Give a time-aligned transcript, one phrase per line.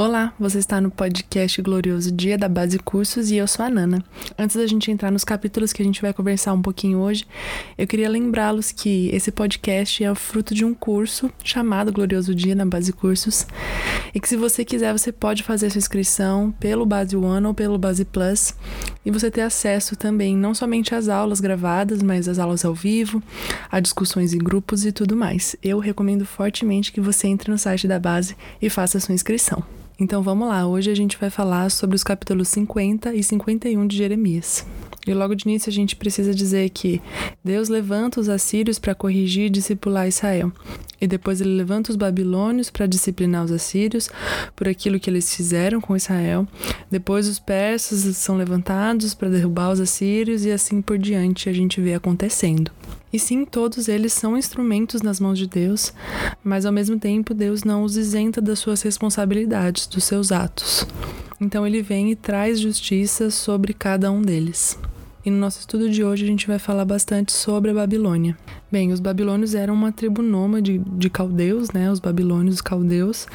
[0.00, 4.00] Olá, você está no podcast Glorioso Dia da Base Cursos e eu sou a Nana.
[4.38, 7.26] Antes da gente entrar nos capítulos que a gente vai conversar um pouquinho hoje,
[7.76, 12.64] eu queria lembrá-los que esse podcast é fruto de um curso chamado Glorioso Dia na
[12.64, 13.44] Base Cursos
[14.14, 17.76] e que se você quiser você pode fazer sua inscrição pelo Base One ou pelo
[17.76, 18.54] Base Plus
[19.04, 23.20] e você ter acesso também não somente às aulas gravadas, mas às aulas ao vivo,
[23.68, 25.56] a discussões em grupos e tudo mais.
[25.60, 29.64] Eu recomendo fortemente que você entre no site da base e faça sua inscrição.
[30.00, 33.96] Então vamos lá, hoje a gente vai falar sobre os capítulos 50 e 51 de
[33.96, 34.64] Jeremias.
[35.08, 37.00] E logo de início a gente precisa dizer que
[37.42, 40.52] Deus levanta os assírios para corrigir e discipular Israel.
[41.00, 44.10] E depois ele levanta os babilônios para disciplinar os assírios
[44.54, 46.46] por aquilo que eles fizeram com Israel.
[46.90, 51.80] Depois os persas são levantados para derrubar os assírios e assim por diante a gente
[51.80, 52.70] vê acontecendo.
[53.10, 55.94] E sim, todos eles são instrumentos nas mãos de Deus,
[56.44, 60.86] mas ao mesmo tempo Deus não os isenta das suas responsabilidades, dos seus atos.
[61.40, 64.78] Então ele vem e traz justiça sobre cada um deles.
[65.24, 68.36] E no nosso estudo de hoje a gente vai falar bastante sobre a Babilônia.
[68.70, 71.90] Bem, os babilônios eram uma tribo nômade de caldeus, né?
[71.90, 73.26] Os babilônios, os caldeus.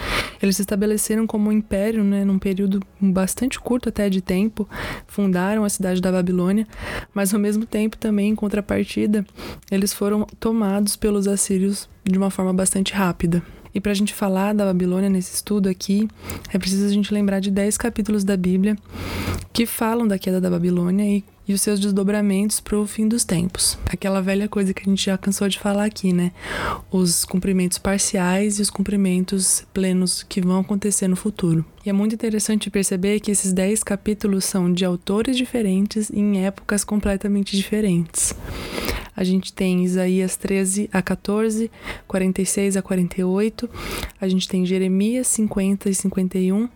[0.42, 2.23] Eles se estabeleceram como um império, né?
[2.23, 4.67] Num período bastante curto até de tempo.
[5.08, 6.66] Fundaram a cidade da Babilônia,
[7.14, 9.25] mas ao mesmo tempo também, em contrapartida,
[9.70, 13.44] eles foram tomados pelos assírios de uma forma bastante rápida.
[13.75, 16.08] E para a gente falar da Babilônia nesse estudo aqui,
[16.53, 18.78] é preciso a gente lembrar de 10 capítulos da Bíblia
[19.52, 23.24] que falam da queda da Babilônia e e os seus desdobramentos para o fim dos
[23.24, 23.78] tempos.
[23.88, 26.32] Aquela velha coisa que a gente já cansou de falar aqui, né?
[26.92, 31.66] Os cumprimentos parciais e os cumprimentos plenos que vão acontecer no futuro.
[31.86, 36.84] E é muito interessante perceber que esses dez capítulos são de autores diferentes em épocas
[36.84, 38.34] completamente diferentes.
[39.16, 41.70] A gente tem Isaías 13 a 14,
[42.08, 43.70] 46 a 48,
[44.20, 46.68] a gente tem Jeremias 50 e 51,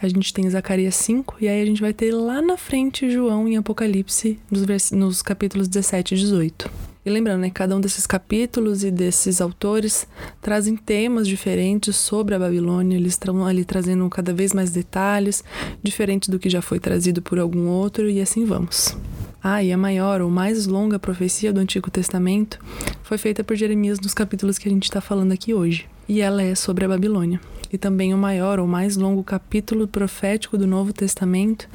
[0.00, 3.48] a gente tem Zacarias 5, e aí a gente vai ter lá na frente João
[3.48, 6.70] em Apocalipse, nos, nos capítulos 17 e 18.
[7.04, 10.08] E lembrando, né, cada um desses capítulos e desses autores
[10.42, 15.44] trazem temas diferentes sobre a Babilônia, eles estão ali trazendo cada vez mais detalhes,
[15.82, 18.96] diferente do que já foi trazido por algum outro, e assim vamos.
[19.42, 22.58] Ah, e a maior ou mais longa profecia do Antigo Testamento
[23.04, 25.86] foi feita por Jeremias nos capítulos que a gente está falando aqui hoje.
[26.08, 27.40] E ela é sobre a Babilônia.
[27.72, 31.68] E também o maior ou mais longo capítulo profético do Novo Testamento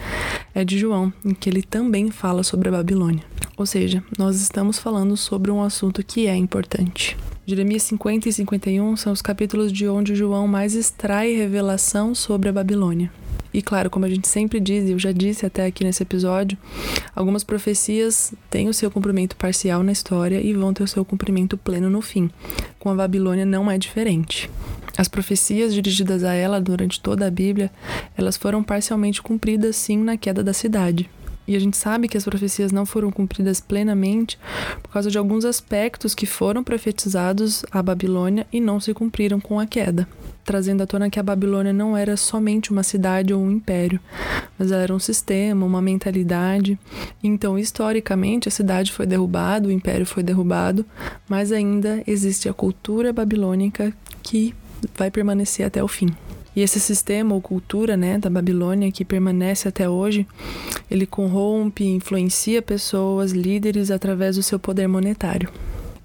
[0.56, 3.24] é de João, em que ele também fala sobre a Babilônia.
[3.58, 7.18] Ou seja, nós estamos falando sobre um assunto que é importante.
[7.46, 12.54] Jeremias 50 e 51 são os capítulos de onde João mais extrai revelação sobre a
[12.54, 13.12] Babilônia.
[13.54, 16.58] E claro, como a gente sempre diz, e eu já disse até aqui nesse episódio,
[17.16, 21.58] algumas profecias têm o seu cumprimento parcial na história e vão ter o seu cumprimento
[21.58, 22.30] pleno no fim.
[22.80, 24.50] Com a Babilônia não é diferente.
[24.98, 27.72] As profecias dirigidas a ela durante toda a Bíblia,
[28.18, 31.10] elas foram parcialmente cumpridas sim na queda da cidade.
[31.48, 34.40] E a gente sabe que as profecias não foram cumpridas plenamente
[34.82, 39.60] por causa de alguns aspectos que foram profetizados à Babilônia e não se cumpriram com
[39.60, 40.08] a queda
[40.44, 44.00] trazendo à tona que a Babilônia não era somente uma cidade ou um império,
[44.58, 46.78] mas era um sistema, uma mentalidade.
[47.24, 50.86] Então, historicamente, a cidade foi derrubada, o império foi derrubado,
[51.30, 54.54] mas ainda existe a cultura babilônica que
[54.98, 56.10] vai permanecer até o fim.
[56.56, 60.28] E esse sistema ou cultura né, da Babilônia que permanece até hoje,
[60.90, 65.50] ele corrompe, influencia pessoas, líderes através do seu poder monetário.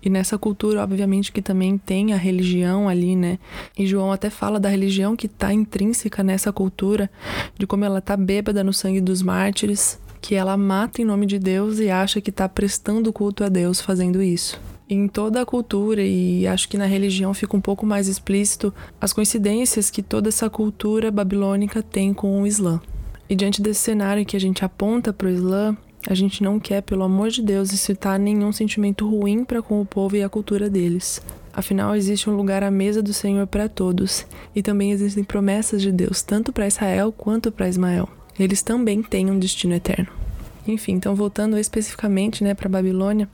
[0.07, 3.41] E nessa cultura, obviamente, que também tem a religião ali, né?
[3.77, 7.11] E João até fala da religião que está intrínseca nessa cultura,
[7.59, 11.41] de como ela tá bêbada no sangue dos mártires, que ela mata em nome de
[11.41, 14.61] Deus e acha que está prestando culto a Deus fazendo isso.
[14.89, 19.13] Em toda a cultura, e acho que na religião fica um pouco mais explícito, as
[19.13, 22.81] coincidências que toda essa cultura babilônica tem com o Islã.
[23.29, 25.77] E diante desse cenário que a gente aponta para o Islã,
[26.09, 29.85] a gente não quer, pelo amor de Deus, incitar nenhum sentimento ruim para com o
[29.85, 31.21] povo e a cultura deles.
[31.53, 34.25] Afinal, existe um lugar à mesa do Senhor para todos,
[34.55, 38.09] e também existem promessas de Deus, tanto para Israel quanto para Ismael.
[38.39, 40.26] Eles também têm um destino eterno.
[40.67, 43.29] Enfim, então voltando especificamente né, para Babilônia,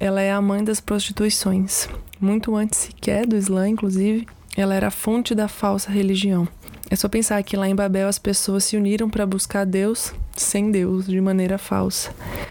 [0.00, 1.88] ela é a mãe das prostituições.
[2.20, 4.26] Muito antes sequer do Islã, inclusive,
[4.56, 6.48] ela era a fonte da falsa religião.
[6.90, 10.70] É só pensar que lá em Babel as pessoas se uniram para buscar Deus sem
[10.70, 12.10] Deus, de maneira falsa.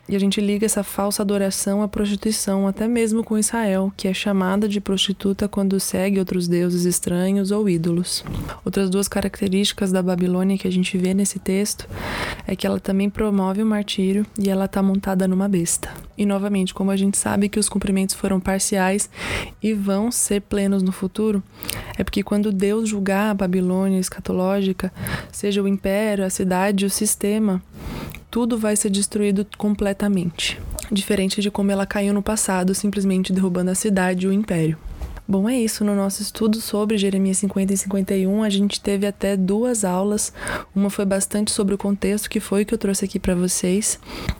[0.10, 4.13] E a gente liga essa falsa adoração à prostituição, até mesmo com Israel, que é
[4.13, 8.24] chamada de prostituta quando segue outros deuses estranhos ou ídolos.
[8.63, 11.88] Outras duas características da Babilônia que a gente vê nesse texto
[12.45, 15.90] é que ela também promove o martírio e ela está montada numa besta.
[16.18, 19.10] E novamente, como a gente sabe que os cumprimentos foram parciais
[19.62, 21.44] e vão ser plenos no futuro,
[21.98, 24.92] é porque quando Deus julgar a Babilônia escatológica,
[25.31, 27.62] seja o império, a cidade, o sistema,
[28.30, 30.60] tudo vai ser destruído completamente.
[30.92, 34.78] Diferente de como ela caiu no passado, simplesmente derrubando a cidade e o império.
[35.30, 35.84] Bom, é isso.
[35.84, 40.32] No nosso estudo sobre Jeremias 50 e 51, a gente teve até duas aulas.
[40.74, 44.00] Uma foi bastante sobre o contexto, que foi o que eu trouxe aqui para vocês.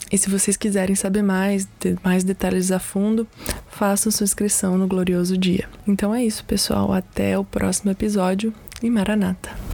[0.10, 3.28] E se vocês quiserem saber mais, ter mais detalhes a fundo,
[3.70, 5.68] façam sua inscrição no Glorioso Dia.
[5.86, 6.94] Então é isso, pessoal.
[6.94, 9.67] Até o próximo episódio e Maranata.